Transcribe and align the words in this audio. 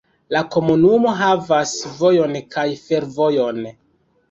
La 0.35 0.39
komunumo 0.53 1.11
havas 1.19 1.75
vojon 2.01 2.35
kaj 2.57 2.67
fervojon. 2.89 3.65